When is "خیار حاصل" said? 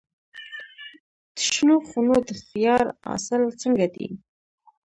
2.45-3.41